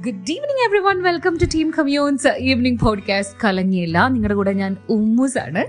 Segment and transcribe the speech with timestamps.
[0.00, 4.08] Good evening everyone welcome to team commune's evening podcast കലങ്ങിയില്ല.
[4.08, 5.62] നിങ്ങളുടെ കൂടെ ഞാൻ ഉമ്മൂസ് ആണ്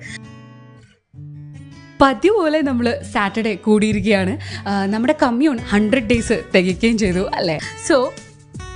[2.01, 4.33] പതിവ് പോലെ നമ്മൾ സാറ്റർഡേ കൂടിയിരിക്കുകയാണ്.
[4.85, 7.59] നമ്മുടെ കമ്മ്യൂൺ ഹൺഡ്രഡ് ഡേയ്സ് തികയ്ക്കുകയും ചെയ്തു അല്ലേ?
[7.87, 8.13] സോ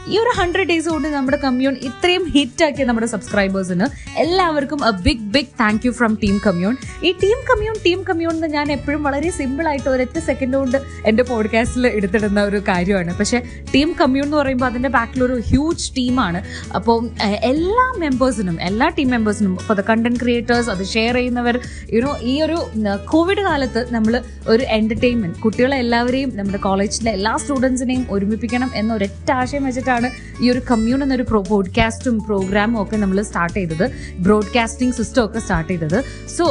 [0.08, 3.84] ഈ ഒരു ഹൺഡ്രഡ് ഡേയ്സ് കൊണ്ട് നമ്മുടെ കമ്മ്യൂൺ ഇത്രയും ഹിറ്റ് ആക്കിയ നമ്മുടെ സബ്സ്ക്രൈബേഴ്സിന്
[4.18, 8.48] എല്ലാവർക്കും a big big thank you from team commune ഈ ടീം കമ്മ്യൂൺ ടീം കമ്മ്യൂൺ എന്ന്
[8.48, 13.18] ഞാൻ എപ്പോഴും വളരെ സിമ്പിൾ ആയിട്ട് ഒരൊറ്റ സെക്കൻഡ് കൊണ്ട് എന്റെ പോഡ്കാസ്റ്റിൽ എടുത്തിടുന്ന ഒരു കാര്യമാണ്.
[13.18, 13.40] പക്ഷേ
[13.76, 16.44] ടീം കമ്മ്യൂൺ എന്ന് പറയുമ്പോൾ അതിന്റെ ബാക്കിലൊരു ഹ്യൂജ് ടീമാണ്
[16.76, 21.60] അപ്പോൾ എല്ലാ മെമ്പേഴ്സിനും എല്ലാ ടീം മെമ്പേഴ്സിനും ഇപ്പോൾ ദ കണ്ടന്റ് ക്രിയേറ്റേഴ്സ് അത് ഷെയർ ചെയ്യുന്നവർ
[21.94, 22.58] യുനോ ഈ ഒരു
[23.06, 28.94] കോവിഡ് കാലത്ത് നമ്മൾ ഒരു എന്റർടൈൻമെന്റ് കുട്ടികളെ എല്ലാവരെയും നമ്മുടെ കോളേജിലെ എല്ലാ സ്റ്റുഡൻസിനെയും ഒരുമിപ്പിക്കണം എന്ന
[29.32, 33.86] ആശയം വെച്ചിട്ടാണ് ഈ ഒരു കമ്മ്യൂൺ എന്നൊരു പ്രോ പോഡ്കാസ്റ്റും പ്രോഗ്രാമും ഒക്കെ നമ്മൾ സ്റ്റാർട്ട് ചെയ്തത്.
[34.26, 36.00] ബ്രോഡ്കാസ്റ്റിംഗ് സിസ്റ്റം ഒക്കെ സ്റ്റാർട്ട് ചെയ്തത്.
[36.38, 36.46] സോ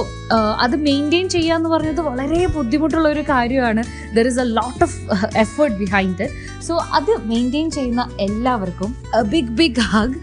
[0.64, 3.84] അത് മെയിന്റെയിൻ ചെയ്യുക എന്ന് പറഞ്ഞത് വളരെ ബുദ്ധിമുട്ടുള്ള ഒരു കാര്യമാണ്.
[4.16, 4.98] There is a lot of
[5.36, 6.28] effort behind
[6.66, 8.90] so അത് മെയിന്റെയിൻ ചെയ്യുന്ന എല്ലാവർക്കും
[9.34, 10.16] big big hug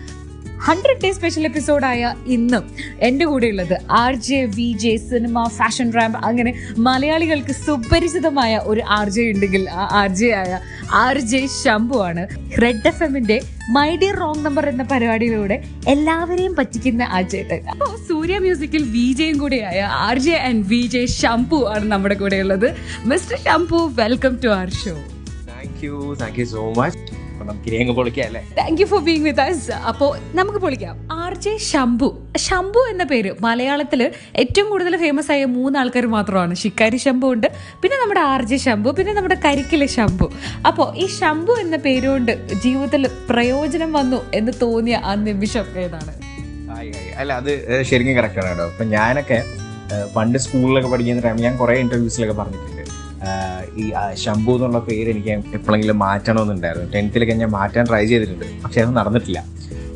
[0.68, 2.64] hundred day special എപ്പിസോഡായ ഇന്നും
[3.00, 9.26] എന്റെ കൂടെയുള്ളത് R J V J cinema fashion ramp അങ്ങനെ മലയാളികൾക്ക് സുപരിചിതമായ ഒരു ആർ ജെ
[9.32, 10.60] ഉണ്ടെങ്കിൽ ആ ആർ ജെ ആയ
[10.94, 12.24] ആർ ജെ ശംഭു ആണ്.
[12.64, 13.38] റെഡ് എഫ് എമ്മിന്റെ
[13.76, 17.62] മൈ ഡിയർ റോങ് നമ്പർ എന്ന പരിപാടിയിലൂടെ എല്ലാവരെയും പറ്റിക്കുന്ന ആ ചേട്ടൻ.
[17.68, 22.36] അപ്പോൾ സൂര്യ മ്യൂസിക്കിൽ വി ജെയും കൂടെയായ R J and V J Shambhu ആണ് നമ്മുടെ കൂടെ
[22.36, 22.68] ഉള്ളത്.
[23.06, 24.96] Mister Shambhu welcome to our show
[25.52, 27.00] thank you thank you so much
[27.32, 28.42] അപ്പൊ നമുക്ക് ഇനി അങ്ങ് പൊളിക്കാം അല്ലേ?
[28.58, 30.96] Thank you for being with us അപ്പോൾ നമുക്ക് പൊളിക്കാം.
[31.36, 32.08] R J Shambhu.
[32.44, 34.02] ശംഭു എന്ന പേര് മലയാളത്തിൽ
[34.42, 36.54] ഏറ്റവും കൂടുതൽ ഫേമസ് ആയ മൂന്ന് ആൾക്കാർ മാത്രമാണ്.
[36.62, 37.48] ശിക്കാരി ശംഭു ഉണ്ട്
[37.82, 40.28] പിന്നെ നമ്മുടെ ആർ ജെ ശംഭു പിന്നെ നമ്മുടെ കരിക്കിലെ ശംഭു.
[40.70, 42.32] അപ്പോൾ ഈ ശംഭു എന്ന പേരുകൊണ്ട്
[42.66, 46.14] ജീവിതത്തിൽ പ്രയോജനം വന്നു എന്ന് തോന്നിയ ആ നിമിഷം ഏതാണ്.
[47.24, 47.52] അല്ല അത്
[47.90, 48.68] ശരിക്കും കറക്റ്റ് ആണ് കേട്ടോ.
[48.72, 49.40] അപ്പൊ ഞാനൊക്കെ
[50.16, 52.84] പണ്ട് സ്കൂളിലൊക്കെ പഠിക്കുന്ന ടൈം ഞാൻ കുറേ ഇന്റർവ്യൂസിലൊക്കെ പറഞ്ഞിട്ടുണ്ട്.
[53.82, 53.86] ഈ
[54.24, 56.88] ശംഭു എന്നുള്ള പേര് എനിക്ക് എപ്പോഴെങ്കിലും മാറ്റണമെന്നുണ്ടായിരുന്നു.
[56.96, 58.48] ടെൻത്തിലൊക്കെ ഞാൻ മാറ്റാൻ ട്രൈ ചെയ്തിട്ടുണ്ട്.
[58.64, 59.40] പക്ഷെ അത് നടന്നിട്ടില്ല.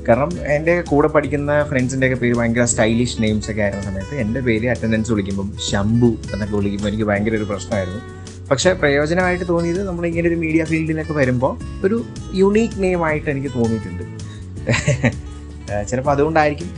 [0.10, 4.68] കാരണം എന്റെ കൂടെ പഠിക്കുന്ന ഫ്രണ്ട്സിന്റെ ഒക്കെ പേര് ഭയങ്കര സ്റ്റൈലിഷ് നെയിംസ് ഒക്കെ ആയിരുന്ന സമയത്ത് എന്റെ പേര്
[4.68, 8.02] അറ്റൻഡൻസ് വിളിക്കുമ്പം ശംഭു എന്നൊക്കെ വിളിക്കുമ്പോൾ എനിക്ക് ഭയങ്കര ഒരു പ്രശ്നമായിരുന്നു.
[8.52, 14.06] പക്ഷേ പ്രയോജനമായിട്ട് തോന്നിയത് നമ്മൾ ഇങ്ങനെ ഒരു മീഡിയ ഫീൽഡിലൊക്കെ വരുമ്പോൾ ഒരു യുണീക്ക് നെയിം ആയിട്ട് എനിക്ക് തോന്നിയിട്ടുണ്ട്.
[15.90, 16.70] ചിലപ്പോൾ അതുകൊണ്ടായിരിക്കും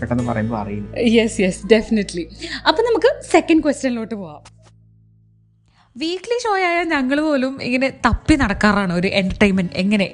[0.00, 2.24] പെട്ടെന്ന് പറയുമ്പോൾ അറിയുന്നത് യെസ് യെസ് ഡെഫിനറ്റ്ലി
[2.68, 4.57] അപ്പം നമുക്ക് സെക്കൻഡ് ക്വസ്റ്റ്യനിലോട്ട് പോവാം.
[6.00, 10.06] വീക്ക്ലി ഷോ ആയ ഞങ്ങൾ പോലും ഇങ്ങനെ തപ്പി നടക്കാറാണ് ഒരു എന്റർടൈൻമെന്റ് എങ്ങനെ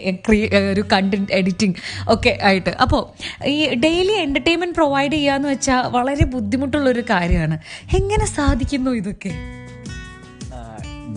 [0.72, 1.76] ഒരു കണ്ടന്റ് എഡിറ്റിംഗ്
[2.14, 2.72] ഒക്കെ ആയിട്ട്.
[2.84, 3.02] അപ്പോൾ
[3.52, 7.58] ഈ ഡെയിലി എന്റർടൈൻമെന്റ് പ്രൊവൈഡ് ചെയ്യാന്ന് വെച്ചാൽ വളരെ ബുദ്ധിമുട്ടുള്ളൊരു കാര്യമാണ്.
[8.00, 9.32] എങ്ങനെ സാധിക്കുന്നു ഇതൊക്കെ?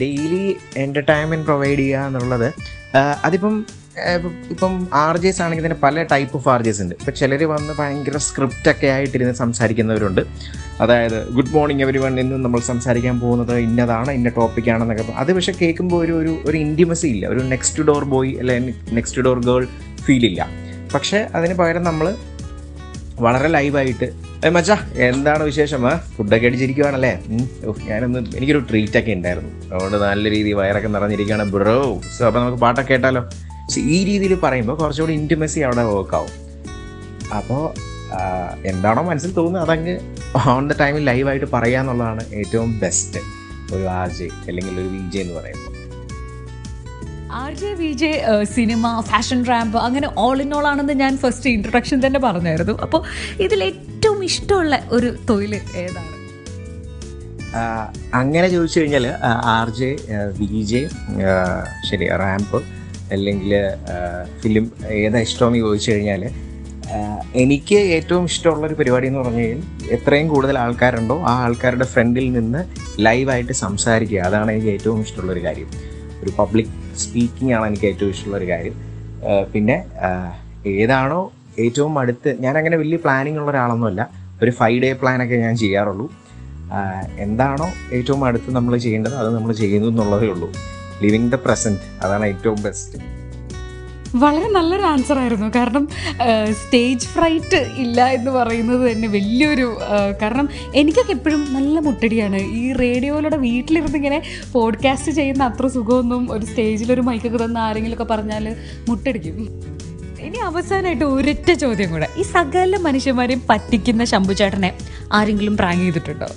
[0.03, 0.45] ഡെയിലി
[0.85, 2.49] എന്റർടൈൻമെന്റ് പ്രൊവൈഡ് ചെയ്യുക എന്നുള്ളത്
[3.27, 3.55] അതിപ്പം
[4.53, 4.73] ഇപ്പം
[5.03, 6.95] ആർ ജെസ് ആണെങ്കിൽ തന്നെ പല ടൈപ്പ് ഓഫ് ആർ ജെസ് ഉണ്ട്.
[6.99, 10.21] ഇപ്പം ചിലർ വന്ന് ഭയങ്കര സ്ക്രിപ്റ്റ് ഒക്കെ ആയിട്ടിരുന്ന് സംസാരിക്കുന്നവരുണ്ട്.
[10.81, 16.05] അതായത് ഗുഡ് മോർണിംഗ് എവരി വൺ ഇന്ന് നമ്മൾ സംസാരിക്കാൻ പോകുന്നത് ഇന്നതാണ് ഇന്ന ടോപ്പിക്കാണെന്നൊക്കെ അത് പക്ഷേ കേൾക്കുമ്പോൾ
[16.05, 17.27] ഒരു ഒരു ഒരു ഇന്റിമസി ഇല്ല.
[17.27, 19.67] ഒരു നെക്സ്റ്റ് ഡോർ ബോയ് അല്ലെങ്കിൽ നെക്സ്റ്റ് ഡോർ ഗേൾ
[20.05, 20.47] ഫീൽ ഇല്ല.
[20.93, 22.15] പക്ഷേ അതിന് പകരം നമ്മൾ
[23.19, 24.07] വളരെ ലൈവായിട്ട്
[24.45, 27.19] ഏ മച്ചാ എന്താണ് വിശേഷം ഫുഡൊക്കെ അടിച്ചിരിക്കുവാണല്ലേ?
[27.87, 29.73] ഞാനൊന്ന് എനിക്കൊരു ട്രീറ്റ് ഒക്കെ ഉണ്ടായിരുന്നു.
[29.73, 31.99] അതുകൊണ്ട് നല്ല രീതിയിൽ വയറൊക്കെ നിറഞ്ഞിരിക്കുകയാണ് ബ്രോ.
[32.17, 33.23] സോ അപ്പോൾ നമുക്ക് പാട്ടൊക്കെ കേട്ടാലോ?
[33.77, 36.33] ഈ രീതിയിൽ പറയുമ്പോൾ കുറച്ചുകൂടി ഇന്റിമസി അവിടെ വർക്കാവും
[37.37, 37.87] അപ്പോൾ
[38.67, 39.95] എന്താണോ മനസ്സിൽ തോന്നുന്നത് അതങ്ങ്
[40.47, 43.19] ഓൺ ദ ടൈമിൽ ലൈവായിട്ട് പറയുക എന്നുള്ളതാണ് ഏറ്റവും ബെസ്റ്റ്
[43.73, 45.73] ഒരു ആർ ജെ അല്ലെങ്കിൽ ഒരു വി ജെ എന്ന് പറയുമ്പോൾ
[47.33, 48.11] R J V J
[48.43, 52.81] cinema fashion ramp അങ്ങനെ ഓൾ ഇൻ ഓൾ ആണെന്ന് ഞാൻ ഫസ്റ്റ് ഇൻട്രൊഡക്ഷൻ തന്നെ പറഞ്ഞായിരുന്നു.
[52.81, 53.01] അപ്പോൾ
[53.39, 56.13] ഇതിൽ ഏറ്റവും ഇഷ്ടമുള്ള ഒരു തൊഴിൽ ഏതാണ്?
[58.13, 59.05] അങ്ങനെ ചോദിച്ചു കഴിഞ്ഞാൽ
[59.45, 59.89] ആർ ജെ
[60.39, 60.81] വി ജെ
[61.89, 62.57] ശരി റാമ്പ്
[63.11, 63.53] അല്ലെങ്കിൽ
[64.41, 66.23] ഫിലിം ഏതാ ഇഷ്ടമെന്ന് ചോദിച്ചു കഴിഞ്ഞാൽ
[67.43, 72.61] എനിക്ക് ഏറ്റവും ഇഷ്ടമുള്ള ഒരു പരിപാടി എന്ന് പറഞ്ഞു കഴിഞ്ഞാൽ എത്രയും കൂടുതൽ ആൾക്കാരുണ്ടോ ആ ആൾക്കാരുടെ ഫ്രണ്ടിൽ നിന്ന്
[73.05, 74.19] ലൈവായിട്ട് സംസാരിക്കുക.
[74.19, 75.69] അതാണ് എനിക്ക് ഏറ്റവും ഇഷ്ടമുള്ള ഒരു കാര്യം.
[76.23, 76.71] ഒരു പബ്ലിക്
[77.03, 78.75] സ്പീക്കിംഗ് ആണ് എനിക്ക് ഏറ്റവും ഇഷ്ടമുള്ള ഒരു കാര്യം
[79.53, 79.77] പിന്നെ
[80.67, 81.19] ഏതാണോ
[81.59, 84.01] ഏറ്റവും അടുത്ത് ഞാൻ അങ്ങനെ വലിയ പ്ലാനിങ് ഉള്ള ഒരാളൊന്നുമല്ല.
[84.43, 86.07] ഒരു ഫൈവ് ഡേ പ്ലാനൊക്കെ ഞാൻ ചെയ്യാറുള്ളൂ.
[87.25, 90.49] എന്താണോ ഏറ്റവും അടുത്ത് നമ്മൾ ചെയ്യേണ്ടത് അത് നമ്മൾ ചെയ്യുന്നു എന്നുള്ളതേ ഉള്ളൂ.
[91.03, 93.16] ലിവിങ് ദ പ്രസന്റ് അതാണ് ഏറ്റവും ബെസ്റ്റ്
[94.15, 95.47] വളരെ നല്ലൊരു ആൻസർ ആയിരുന്നു.
[95.55, 95.87] കാരണം
[96.51, 99.77] സ്റ്റേജ് ഫ്രൈറ്റ് ഇല്ല എന്ന് പറയുന്നത് തന്നെ വലിയൊരു
[100.21, 102.41] കാരണം എനിക്കൊക്കെ എപ്പോഴും നല്ല മുട്ടടിയാണ്.
[102.41, 104.21] ഈ റേഡിയോയിലൂടെ വീട്ടിലിരുന്ന് ഇങ്ങനെ
[104.53, 108.55] പോഡ്കാസ്റ്റ് ചെയ്യുന്ന അത്ര സുഖമൊന്നും ഒരു സ്റ്റേജിലൊരു മൈക്കൊക്കെ തന്ന ആരെങ്കിലുമൊക്കെ പറഞ്ഞാൽ
[108.89, 109.49] മുട്ടടിക്കും.
[110.19, 112.07] ഇനി അവസാനമായിട്ട് ഒരൊറ്റ ചോദ്യം കൂടെ.
[112.17, 114.73] ഈ സകല മനുഷ്യന്മാരെയും പറ്റിക്കുന്ന ശംഭുചേട്ടനെ
[115.13, 116.27] ആരെങ്കിലും പ്രാങ്ക് ചെയ്തിട്ടുണ്ടോ?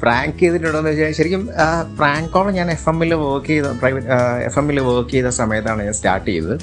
[0.00, 1.42] പ്രാങ്ക് ചെയ്തിട്ടുണ്ടോ എന്ന് വെച്ചാൽ ശരിക്കും
[1.98, 4.08] പ്രാങ്ക് കോൾ ഞാൻ എഫ് എമ്മിൽ വർക്ക് ചെയ്ത പ്രൈവറ്റ്
[4.48, 6.56] എഫ് എമ്മിൽ വർക്ക് ചെയ്ത സമയത്താണ് ഞാൻ സ്റ്റാർട്ട് ചെയ്തത്.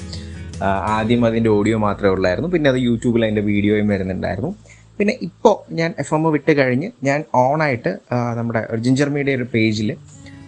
[0.96, 2.50] ആദ്യം അതിന്റെ ഓഡിയോ മാത്രമേ ഉള്ളായിരുന്നു.
[2.54, 4.50] പിന്നെ അത് യൂട്യൂബിൽ അതിന്റെ വീഡിയോയും വരുന്നുണ്ടായിരുന്നു.
[4.98, 7.92] പിന്നെ ഇപ്പോൾ ഞാൻ എഫ് എം വിട്ട് കഴിഞ്ഞ് ഞാൻ ഓണായിട്ട്
[8.38, 9.90] നമ്മുടെ ജിഞ്ചർ മീഡിയ ഒരു പേജിൽ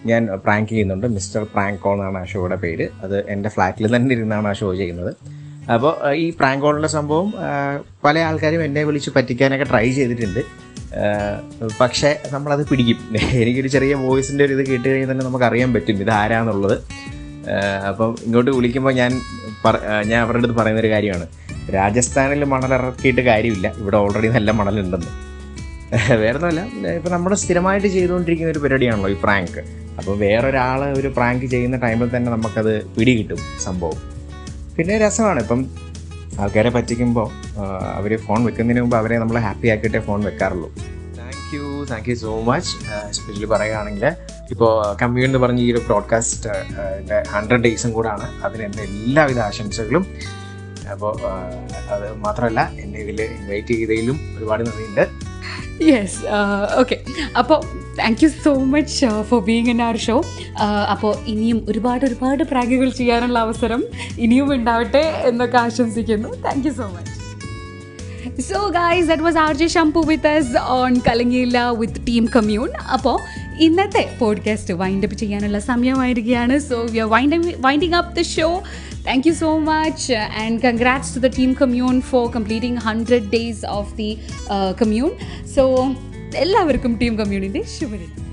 [0.09, 1.07] ഞാൻ പ്രാങ്ക് ചെയ്യുന്നുണ്ട്.
[1.15, 2.85] മിസ്റ്റർ പ്രാങ്ക് കോൾ എന്നാണ് ആ ഷോയുടെ പേര്.
[3.05, 5.11] അത് എന്റെ ഫ്ലാറ്റിൽ തന്നെ ഇരുന്നാണ് ആ ഷോ ചെയ്യുന്നത്.
[5.75, 5.93] അപ്പോൾ
[6.23, 7.29] ഈ പ്രാങ്ക് കോളിന്റെ സംഭവം
[8.05, 10.41] പല ആൾക്കാരും എന്നെ വിളിച്ച് പറ്റിക്കാനൊക്കെ ട്രൈ ചെയ്തിട്ടുണ്ട്.
[11.81, 12.99] പക്ഷേ നമ്മളത് പിടിക്കും.
[13.41, 16.77] എനിക്കൊരു ചെറിയ വോയിസിന്റെ ഒരു ഇത് കേട്ട് കഴിഞ്ഞാൽ തന്നെ നമുക്ക് അറിയാൻ പറ്റും ഇത് ആരാന്നുള്ളത്.
[17.87, 19.11] അപ്പം ഇങ്ങോട്ട് വിളിക്കുമ്പോൾ ഞാൻ
[20.05, 21.27] ഞാൻ അവരുടെ അടുത്ത് പറയുന്നൊരു കാര്യമാണ്.
[21.73, 23.73] രാജസ്ഥാനിൽ മണൽ ഇറക്കിയിട്ട് കാര്യമില്ല.
[23.77, 25.11] ഇവിടെ ഓൾറെഡി നല്ല മണലുണ്ടെന്ന്.
[26.21, 29.59] വേറെ ഒന്നുമല്ല ഇപ്പം നമ്മൾ സ്ഥിരമായിട്ട് ചെയ്തുകൊണ്ടിരിക്കുന്ന ഒരു പരിപാടിയാണല്ലോ ഈ പ്രാങ്ക്
[29.97, 33.99] അപ്പോൾ വേറൊരാൾ ഒരു പ്രാങ്ക് ചെയ്യുന്ന ടൈമിൽ തന്നെ നമുക്കത് പിടി കിട്ടും സംഭവം.
[34.77, 35.39] പിന്നെ രസമാണ്.
[35.39, 35.69] ഇപ്പം
[36.41, 37.27] ആൾക്കാരെ പറ്റിക്കുമ്പോൾ
[37.97, 40.69] അവർ ഫോൺ വെക്കുന്നതിന് മുമ്പ് അവരെ നമ്മൾ ഹാപ്പി ആക്കിയിട്ടേ phone വെക്കാറുള്ളൂ.
[41.19, 42.71] Thank you thank you so much
[43.11, 44.05] especially പറയുകയാണെങ്കിൽ
[44.53, 46.49] ഇപ്പോൾ കമ്മ്യൂൺ എന്ന് പറഞ്ഞ ഈ ഒരു ബ്രോഡ്കാസ്റ്റ്
[46.99, 48.27] എന്റെ ഹൺഡ്രഡ് ഡേയ്സും കൂടാണ്.
[48.47, 50.05] അതിന് എന്റെ എല്ലാവിധ ആശംസകളും.
[50.93, 51.13] അപ്പോൾ
[51.93, 55.03] അത് മാത്രമല്ല എന്നെ ഇതിൽ ഇൻവൈറ്റ് ചെയ്തതിലും ഒരുപാട് നന്ദിയുണ്ട്.
[55.89, 56.19] യെസ്
[56.81, 56.97] ഓക്കെ
[57.41, 57.59] അപ്പോൾ
[57.99, 60.23] thank you so much for being in our show
[60.91, 63.83] അപ്പോൾ ഇനിയും ഒരുപാട് ഒരുപാട് പ്രാഗുകൾ ചെയ്യാനുള്ള അവസരം
[64.17, 66.29] ഇനിയും ഉണ്ടാവട്ടെ എന്നൊക്കെ ആശംസിക്കുന്നു.
[66.45, 67.13] Thank you so much
[68.41, 73.17] so guys that was R J Shambhu with us on കലങ്ങിയില്ല with team Commune അപ്പോൾ
[73.59, 76.59] ഇന്നത്തെ പോഡ്കാസ്റ്റ് വൈൻഡ് അപ്പ് ചെയ്യാനുള്ള സമയമായിരിക്കുകയാണ്.
[76.59, 78.61] So we are wind winding up the show
[79.07, 83.97] thank you so much and congrats to the team Commune for completing hundred days of
[83.97, 84.17] the
[84.81, 85.11] Commune
[85.55, 85.65] so
[86.35, 88.26] എല്ലാവർക്കും team കമ്മ്യൂണിന്റെ ശുഭദിനം.